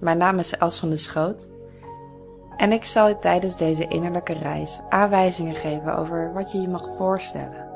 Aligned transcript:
Mijn 0.00 0.18
naam 0.18 0.38
is 0.38 0.56
Els 0.56 0.78
van 0.78 0.90
de 0.90 0.96
Schoot 0.96 1.48
en 2.56 2.72
ik 2.72 2.84
zal 2.84 3.08
je 3.08 3.18
tijdens 3.18 3.56
deze 3.56 3.88
innerlijke 3.88 4.32
reis 4.32 4.80
aanwijzingen 4.88 5.54
geven 5.54 5.96
over 5.96 6.32
wat 6.32 6.52
je 6.52 6.60
je 6.60 6.68
mag 6.68 6.88
voorstellen. 6.96 7.68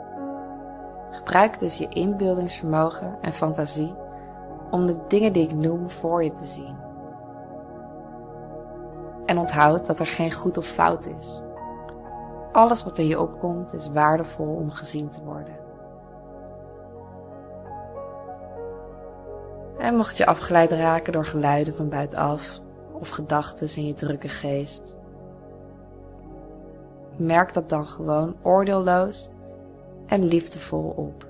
Gebruik 1.11 1.59
dus 1.59 1.79
je 1.79 1.89
inbeeldingsvermogen 1.89 3.19
en 3.21 3.33
fantasie 3.33 3.95
om 4.71 4.87
de 4.87 4.97
dingen 5.09 5.33
die 5.33 5.43
ik 5.43 5.55
noem 5.55 5.91
voor 5.91 6.25
je 6.25 6.33
te 6.33 6.47
zien. 6.47 6.77
En 9.27 9.39
onthoud 9.39 9.87
dat 9.87 9.99
er 9.99 10.07
geen 10.07 10.33
goed 10.33 10.57
of 10.57 10.67
fout 10.67 11.07
is. 11.07 11.43
Alles 12.53 12.85
wat 12.85 12.99
in 12.99 13.07
je 13.07 13.21
opkomt 13.21 13.73
is 13.73 13.89
waardevol 13.89 14.55
om 14.55 14.71
gezien 14.71 15.11
te 15.11 15.23
worden. 15.25 15.64
En 19.85 19.97
mocht 19.97 20.17
je 20.17 20.27
afgeleid 20.27 20.71
raken 20.71 21.13
door 21.13 21.25
geluiden 21.25 21.75
van 21.75 21.89
buitenaf 21.89 22.61
of 22.93 23.09
gedachten 23.09 23.77
in 23.77 23.87
je 23.87 23.95
drukke 23.95 24.29
geest, 24.29 24.97
merk 27.17 27.53
dat 27.53 27.69
dan 27.69 27.87
gewoon 27.87 28.37
oordeelloos 28.43 29.31
en 30.07 30.25
liefdevol 30.25 30.89
op. 30.97 31.27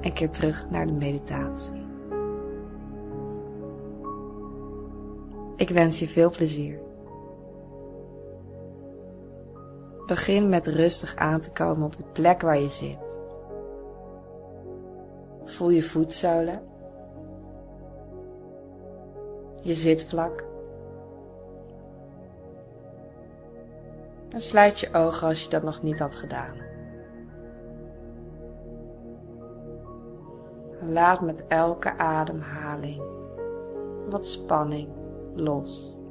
En 0.00 0.12
keer 0.12 0.30
terug 0.30 0.70
naar 0.70 0.86
de 0.86 0.92
meditatie. 0.92 1.86
Ik 5.56 5.70
wens 5.70 5.98
je 5.98 6.08
veel 6.08 6.30
plezier. 6.30 6.80
Begin 10.06 10.48
met 10.48 10.66
rustig 10.66 11.16
aan 11.16 11.40
te 11.40 11.50
komen 11.50 11.86
op 11.86 11.96
de 11.96 12.04
plek 12.12 12.42
waar 12.42 12.60
je 12.60 12.68
zit. 12.68 13.18
Voel 15.44 15.70
je 15.70 15.82
voetzolen, 15.82 16.70
je 19.62 19.74
zitvlak. 19.74 20.44
En 24.28 24.40
sluit 24.40 24.80
je 24.80 24.94
ogen 24.94 25.28
als 25.28 25.42
je 25.42 25.48
dat 25.48 25.62
nog 25.62 25.82
niet 25.82 25.98
had 25.98 26.14
gedaan. 26.14 26.54
Laat 30.80 31.20
met 31.20 31.46
elke 31.46 31.98
ademhaling 31.98 33.02
wat 34.08 34.26
spanning 34.26 34.88
los. 35.34 36.01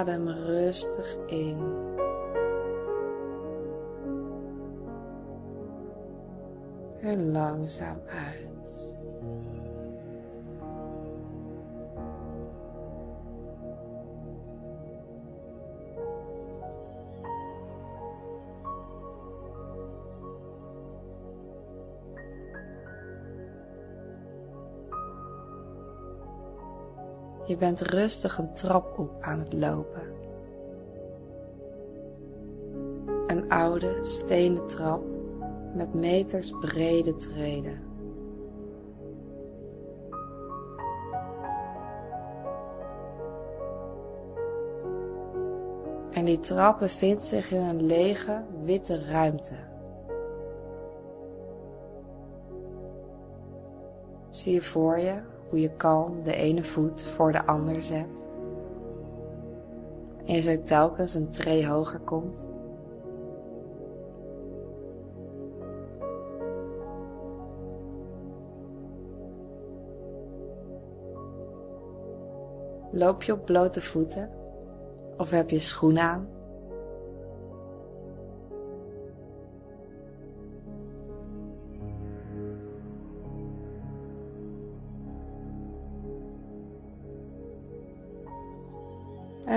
Adem 0.00 0.28
rustig 0.28 1.16
in. 1.26 1.58
En 7.02 7.32
langzaam 7.32 8.00
uit. 8.08 8.39
Je 27.50 27.56
bent 27.56 27.80
rustig 27.80 28.38
een 28.38 28.52
trap 28.52 28.98
op 28.98 29.10
aan 29.20 29.38
het 29.38 29.52
lopen. 29.52 30.02
Een 33.26 33.48
oude 33.48 33.98
stenen 34.02 34.66
trap 34.66 35.02
met 35.74 35.94
meters 35.94 36.50
brede 36.60 37.16
treden. 37.16 37.80
En 46.10 46.24
die 46.24 46.40
trap 46.40 46.78
bevindt 46.78 47.24
zich 47.24 47.50
in 47.50 47.62
een 47.62 47.82
lege, 47.82 48.44
witte 48.64 49.04
ruimte. 49.04 49.56
Zie 54.28 54.52
je 54.52 54.62
voor 54.62 54.98
je 54.98 55.38
hoe 55.50 55.60
je 55.60 55.70
kalm 55.76 56.22
de 56.22 56.34
ene 56.34 56.62
voet 56.62 57.02
voor 57.02 57.32
de 57.32 57.46
ander 57.46 57.82
zet. 57.82 58.24
En 60.26 60.34
je 60.34 60.40
zo 60.40 60.62
telkens 60.62 61.14
een 61.14 61.30
tree 61.30 61.66
hoger 61.66 62.00
komt. 62.00 62.44
Loop 72.92 73.22
je 73.22 73.32
op 73.32 73.44
blote 73.44 73.80
voeten 73.80 74.30
of 75.16 75.30
heb 75.30 75.50
je 75.50 75.58
schoenen 75.58 76.02
aan? 76.02 76.39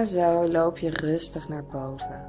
En 0.03 0.09
zo 0.09 0.47
loop 0.47 0.77
je 0.77 0.89
rustig 0.89 1.49
naar 1.49 1.63
boven. 1.63 2.25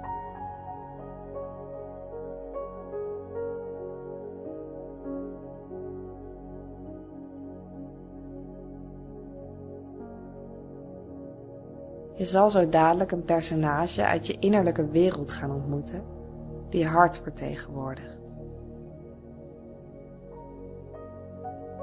Je 12.14 12.24
zal 12.24 12.50
zo 12.50 12.68
dadelijk 12.68 13.12
een 13.12 13.24
personage 13.24 14.04
uit 14.04 14.26
je 14.26 14.38
innerlijke 14.38 14.88
wereld 14.88 15.32
gaan 15.32 15.50
ontmoeten, 15.50 16.02
die 16.68 16.80
je 16.80 16.86
hart 16.86 17.18
vertegenwoordigt. 17.18 18.20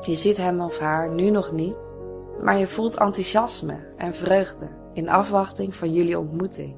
Je 0.01 0.15
ziet 0.15 0.37
hem 0.37 0.61
of 0.61 0.79
haar 0.79 1.09
nu 1.09 1.29
nog 1.29 1.51
niet, 1.51 1.75
maar 2.41 2.57
je 2.57 2.67
voelt 2.67 2.95
enthousiasme 2.95 3.77
en 3.97 4.13
vreugde 4.13 4.80
in 4.93 5.09
afwachting 5.09 5.75
van 5.75 5.93
jullie 5.93 6.19
ontmoeting. 6.19 6.75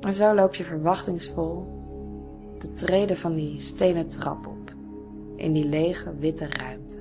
En 0.00 0.12
zo 0.12 0.34
loop 0.34 0.54
je 0.54 0.64
verwachtingsvol 0.64 1.66
de 2.58 2.72
treden 2.72 3.16
van 3.16 3.34
die 3.34 3.60
stenen 3.60 4.08
trap 4.08 4.46
op 4.46 4.74
in 5.36 5.52
die 5.52 5.64
lege 5.64 6.14
witte 6.18 6.46
ruimte. 6.48 6.96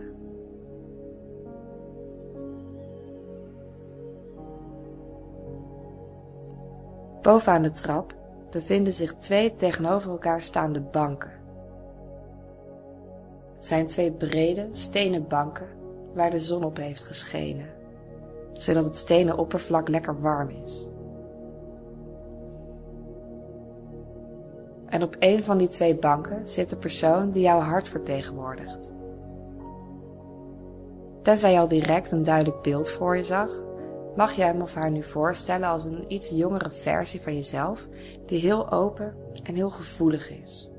Bovenaan 7.21 7.61
de 7.61 7.71
trap 7.71 8.15
bevinden 8.51 8.93
zich 8.93 9.13
twee 9.13 9.55
tegenover 9.55 10.11
elkaar 10.11 10.41
staande 10.41 10.81
banken. 10.81 11.31
Zijn 13.67 13.87
twee 13.87 14.11
brede 14.11 14.67
stenen 14.71 15.27
banken 15.27 15.67
waar 16.13 16.31
de 16.31 16.39
zon 16.39 16.63
op 16.63 16.77
heeft 16.77 17.03
geschenen, 17.03 17.69
zodat 18.53 18.85
het 18.85 18.97
stenen 18.97 19.37
oppervlak 19.37 19.87
lekker 19.87 20.21
warm 20.21 20.49
is. 20.49 20.89
En 24.85 25.03
op 25.03 25.15
een 25.19 25.43
van 25.43 25.57
die 25.57 25.67
twee 25.67 25.95
banken 25.95 26.49
zit 26.49 26.69
de 26.69 26.77
persoon 26.77 27.31
die 27.31 27.41
jouw 27.41 27.59
hart 27.59 27.89
vertegenwoordigt. 27.89 28.91
Tenzij 31.21 31.51
je 31.51 31.59
al 31.59 31.67
direct 31.67 32.11
een 32.11 32.23
duidelijk 32.23 32.61
beeld 32.61 32.89
voor 32.89 33.17
je 33.17 33.23
zag, 33.23 33.65
mag 34.15 34.33
je 34.33 34.41
hem 34.41 34.61
of 34.61 34.73
haar 34.73 34.91
nu 34.91 35.03
voorstellen 35.03 35.69
als 35.69 35.83
een 35.83 36.05
iets 36.07 36.29
jongere 36.29 36.69
versie 36.69 37.21
van 37.21 37.33
jezelf, 37.33 37.87
die 38.25 38.39
heel 38.39 38.71
open 38.71 39.15
en 39.43 39.55
heel 39.55 39.69
gevoelig 39.69 40.29
is. 40.29 40.69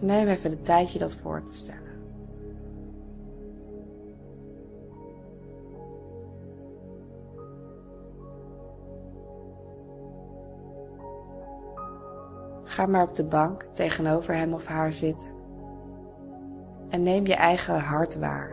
Neem 0.00 0.28
even 0.28 0.50
de 0.50 0.60
tijd 0.60 0.92
je 0.92 0.98
dat 0.98 1.14
voor 1.14 1.42
te 1.42 1.54
stellen. 1.54 1.80
Ga 12.64 12.86
maar 12.86 13.02
op 13.02 13.14
de 13.14 13.24
bank 13.24 13.66
tegenover 13.72 14.34
hem 14.34 14.54
of 14.54 14.66
haar 14.66 14.92
zitten. 14.92 15.28
En 16.88 17.02
neem 17.02 17.26
je 17.26 17.34
eigen 17.34 17.78
hart 17.78 18.18
waar. 18.18 18.52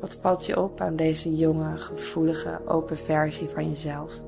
Wat 0.00 0.14
valt 0.14 0.46
je 0.46 0.62
op 0.62 0.80
aan 0.80 0.96
deze 0.96 1.36
jonge, 1.36 1.76
gevoelige, 1.76 2.60
open 2.66 2.96
versie 2.96 3.48
van 3.48 3.68
jezelf? 3.68 4.20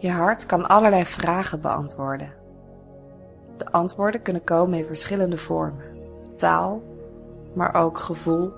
Je 0.00 0.10
hart 0.10 0.46
kan 0.46 0.68
allerlei 0.68 1.04
vragen 1.04 1.60
beantwoorden. 1.60 2.32
De 3.56 3.72
antwoorden 3.72 4.22
kunnen 4.22 4.44
komen 4.44 4.78
in 4.78 4.84
verschillende 4.84 5.38
vormen: 5.38 5.84
taal, 6.36 6.82
maar 7.52 7.74
ook 7.74 7.98
gevoel, 7.98 8.52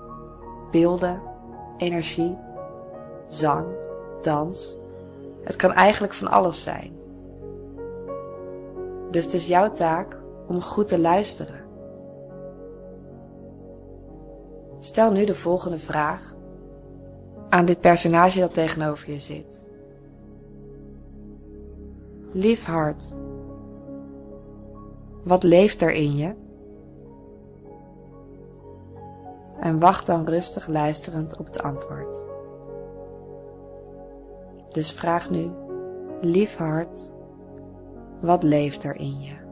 beelden, 0.71 1.21
energie, 1.77 2.37
zang, 3.27 3.65
dans. 4.21 4.77
Het 5.43 5.55
kan 5.55 5.73
eigenlijk 5.73 6.13
van 6.13 6.27
alles 6.27 6.63
zijn. 6.63 6.93
Dus 9.11 9.25
het 9.25 9.33
is 9.33 9.47
jouw 9.47 9.71
taak 9.71 10.17
om 10.47 10.61
goed 10.61 10.87
te 10.87 10.99
luisteren. 10.99 11.61
Stel 14.79 15.11
nu 15.11 15.25
de 15.25 15.35
volgende 15.35 15.79
vraag 15.79 16.33
aan 17.49 17.65
dit 17.65 17.79
personage 17.81 18.39
dat 18.39 18.53
tegenover 18.53 19.11
je 19.11 19.19
zit. 19.19 19.62
Lief 22.35 22.65
hart, 22.65 23.03
wat 25.23 25.43
leeft 25.43 25.81
er 25.81 25.91
in 25.91 26.15
je? 26.15 26.33
En 29.59 29.79
wacht 29.79 30.05
dan 30.05 30.25
rustig 30.25 30.67
luisterend 30.67 31.37
op 31.37 31.45
het 31.45 31.63
antwoord. 31.63 32.17
Dus 34.69 34.91
vraag 34.91 35.29
nu, 35.29 35.51
lief 36.21 36.55
hart, 36.55 37.11
wat 38.21 38.43
leeft 38.43 38.83
er 38.83 38.95
in 38.95 39.21
je? 39.21 39.42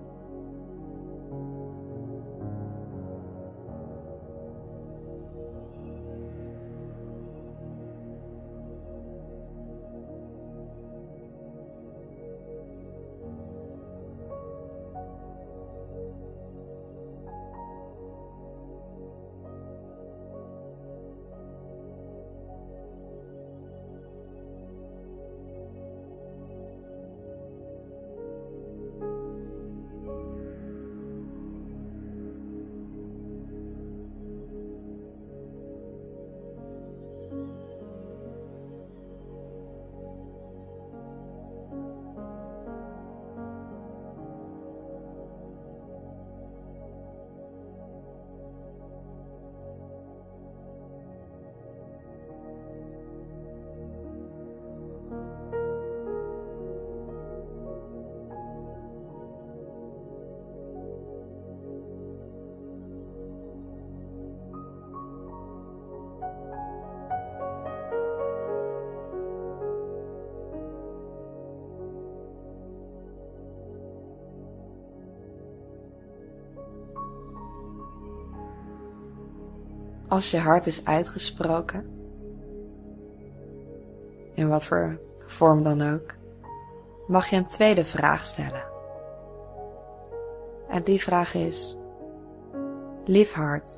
Als 80.11 80.31
je 80.31 80.39
hart 80.39 80.67
is 80.67 80.85
uitgesproken, 80.85 81.89
in 84.33 84.47
wat 84.47 84.65
voor 84.65 84.99
vorm 85.25 85.63
dan 85.63 85.81
ook, 85.81 86.13
mag 87.07 87.29
je 87.29 87.35
een 87.35 87.47
tweede 87.47 87.85
vraag 87.85 88.25
stellen. 88.25 88.63
En 90.69 90.83
die 90.83 91.01
vraag 91.01 91.33
is: 91.33 91.77
Lief 93.05 93.33
hart, 93.33 93.71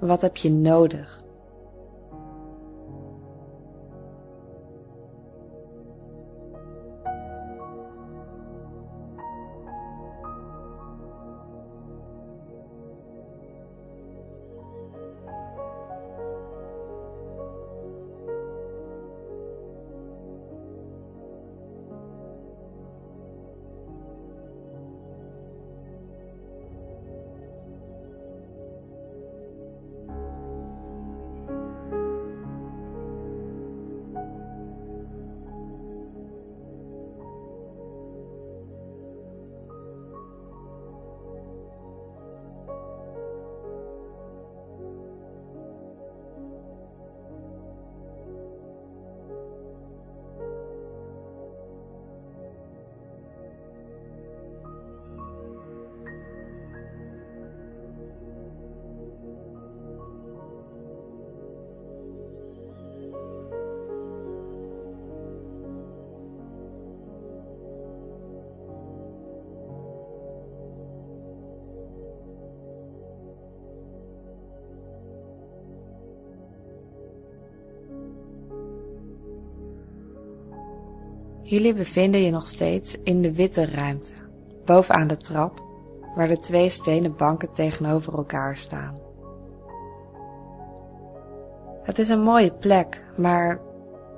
wat 0.00 0.20
heb 0.20 0.36
je 0.36 0.50
nodig? 0.50 1.22
Jullie 81.48 81.74
bevinden 81.74 82.20
je 82.20 82.30
nog 82.30 82.46
steeds 82.46 82.96
in 83.02 83.22
de 83.22 83.32
witte 83.32 83.66
ruimte, 83.66 84.12
bovenaan 84.64 85.06
de 85.06 85.16
trap, 85.16 85.62
waar 86.14 86.28
de 86.28 86.40
twee 86.40 86.68
stenen 86.68 87.16
banken 87.16 87.52
tegenover 87.52 88.16
elkaar 88.16 88.56
staan. 88.56 88.98
Het 91.82 91.98
is 91.98 92.08
een 92.08 92.20
mooie 92.20 92.52
plek, 92.52 93.04
maar 93.16 93.60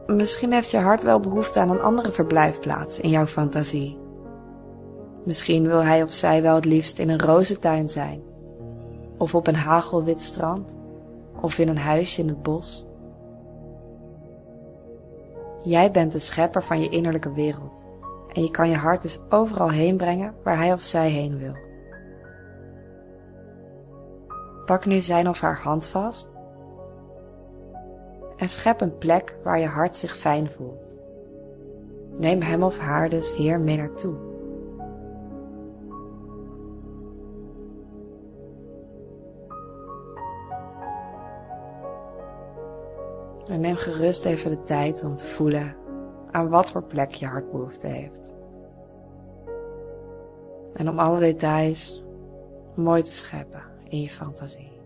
misschien 0.06 0.52
heeft 0.52 0.70
je 0.70 0.78
hart 0.78 1.02
wel 1.02 1.20
behoefte 1.20 1.60
aan 1.60 1.70
een 1.70 1.80
andere 1.80 2.12
verblijfplaats 2.12 3.00
in 3.00 3.10
jouw 3.10 3.26
fantasie. 3.26 3.98
Misschien 5.24 5.66
wil 5.66 5.82
hij 5.82 6.02
of 6.02 6.12
zij 6.12 6.42
wel 6.42 6.54
het 6.54 6.64
liefst 6.64 6.98
in 6.98 7.08
een 7.08 7.20
rozentuin 7.20 7.88
zijn, 7.88 8.22
of 9.18 9.34
op 9.34 9.46
een 9.46 9.54
hagelwit 9.54 10.22
strand, 10.22 10.78
of 11.40 11.58
in 11.58 11.68
een 11.68 11.78
huisje 11.78 12.20
in 12.20 12.28
het 12.28 12.42
bos. 12.42 12.87
Jij 15.62 15.90
bent 15.90 16.12
de 16.12 16.18
schepper 16.18 16.62
van 16.62 16.80
je 16.80 16.88
innerlijke 16.88 17.32
wereld 17.32 17.84
en 18.32 18.42
je 18.42 18.50
kan 18.50 18.68
je 18.70 18.76
hart 18.76 19.02
dus 19.02 19.20
overal 19.28 19.70
heen 19.70 19.96
brengen 19.96 20.34
waar 20.42 20.56
hij 20.56 20.72
of 20.72 20.82
zij 20.82 21.10
heen 21.10 21.38
wil. 21.38 21.56
Pak 24.64 24.86
nu 24.86 25.00
zijn 25.00 25.28
of 25.28 25.40
haar 25.40 25.60
hand 25.62 25.86
vast 25.86 26.30
en 28.36 28.48
schep 28.48 28.80
een 28.80 28.98
plek 28.98 29.36
waar 29.42 29.58
je 29.58 29.66
hart 29.66 29.96
zich 29.96 30.16
fijn 30.16 30.48
voelt. 30.48 30.96
Neem 32.16 32.42
hem 32.42 32.62
of 32.62 32.78
haar 32.78 33.08
dus 33.08 33.36
hier 33.36 33.60
mee 33.60 33.76
naartoe. 33.76 34.27
En 43.48 43.60
neem 43.60 43.76
gerust 43.76 44.24
even 44.24 44.50
de 44.50 44.62
tijd 44.62 45.02
om 45.04 45.16
te 45.16 45.26
voelen 45.26 45.76
aan 46.30 46.48
wat 46.48 46.70
voor 46.70 46.84
plek 46.84 47.14
je 47.14 47.26
hart 47.26 47.50
behoefte 47.50 47.86
heeft. 47.86 48.34
En 50.72 50.88
om 50.88 50.98
alle 50.98 51.20
details 51.20 52.04
mooi 52.74 53.02
te 53.02 53.12
scheppen 53.12 53.62
in 53.88 54.00
je 54.00 54.10
fantasie. 54.10 54.77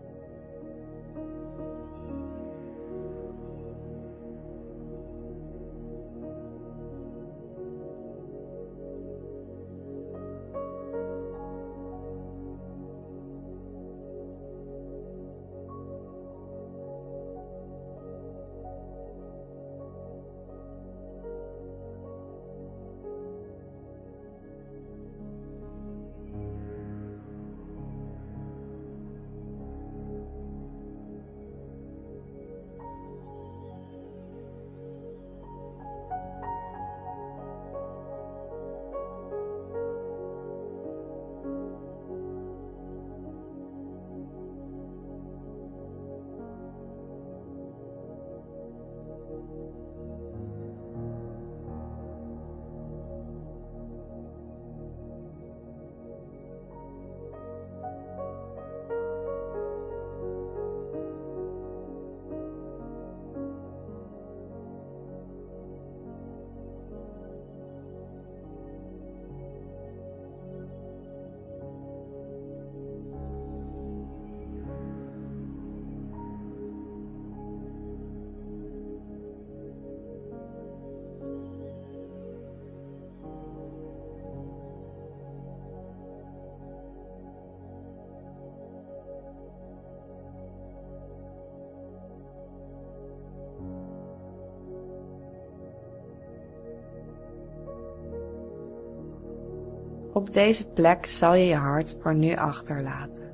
Op 100.13 100.33
deze 100.33 100.69
plek 100.69 101.05
zal 101.05 101.33
je 101.33 101.45
je 101.45 101.55
hart 101.55 101.97
voor 102.01 102.15
nu 102.15 102.35
achterlaten. 102.35 103.31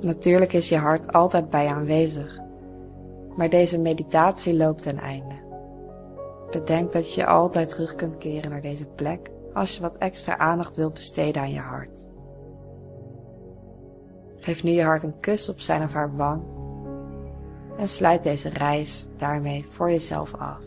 Natuurlijk 0.00 0.52
is 0.52 0.68
je 0.68 0.76
hart 0.76 1.12
altijd 1.12 1.50
bij 1.50 1.66
aanwezig, 1.66 2.38
maar 3.36 3.48
deze 3.48 3.78
meditatie 3.78 4.56
loopt 4.56 4.82
ten 4.82 4.98
einde. 4.98 5.34
Bedenk 6.50 6.92
dat 6.92 7.14
je 7.14 7.26
altijd 7.26 7.68
terug 7.68 7.94
kunt 7.94 8.18
keren 8.18 8.50
naar 8.50 8.60
deze 8.60 8.86
plek 8.86 9.30
als 9.54 9.74
je 9.74 9.80
wat 9.80 9.96
extra 9.96 10.38
aandacht 10.38 10.74
wilt 10.74 10.94
besteden 10.94 11.42
aan 11.42 11.52
je 11.52 11.60
hart. 11.60 12.06
Geef 14.36 14.62
nu 14.62 14.70
je 14.70 14.82
hart 14.82 15.02
een 15.02 15.20
kus 15.20 15.48
op 15.48 15.60
zijn 15.60 15.82
of 15.82 15.92
haar 15.92 16.16
wang 16.16 16.42
en 17.78 17.88
sluit 17.88 18.22
deze 18.22 18.48
reis 18.48 19.08
daarmee 19.16 19.66
voor 19.68 19.90
jezelf 19.90 20.34
af. 20.34 20.60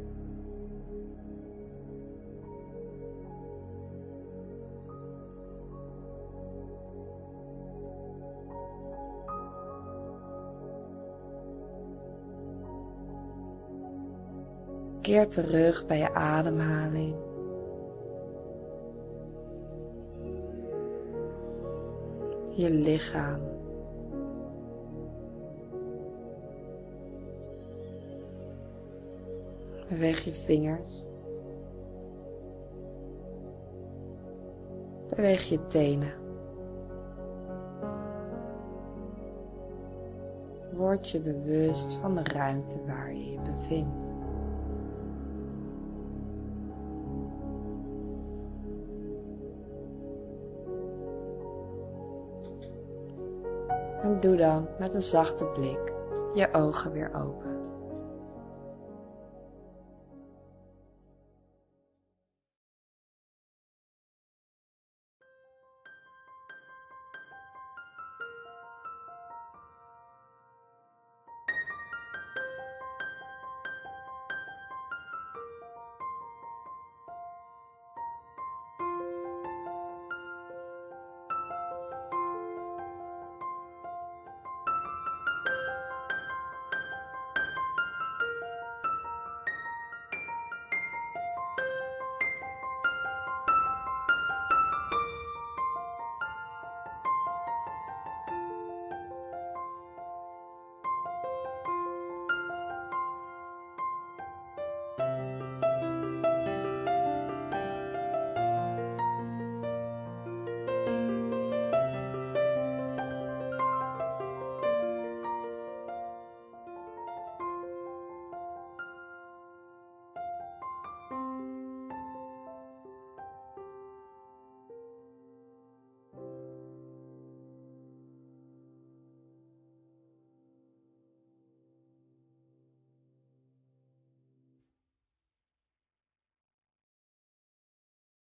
Keer 15.02 15.28
terug 15.28 15.86
bij 15.86 15.98
je 15.98 16.14
ademhaling. 16.14 17.16
Je 22.50 22.70
lichaam. 22.70 23.40
Beweeg 29.90 30.24
je 30.24 30.34
vingers. 30.34 31.06
Beweeg 35.10 35.44
je 35.44 35.68
tenen. 35.68 36.14
Word 40.74 41.10
je 41.10 41.20
bewust 41.20 41.94
van 41.94 42.16
de 42.16 42.24
ruimte 42.24 42.80
waar 42.86 43.14
je 43.14 43.32
je 43.32 43.40
bevindt. 43.40 44.11
Doe 54.22 54.36
dan 54.36 54.68
met 54.80 54.94
een 54.94 55.02
zachte 55.02 55.46
blik 55.46 55.94
je 56.34 56.54
ogen 56.54 56.92
weer 56.92 57.12
open. 57.14 57.51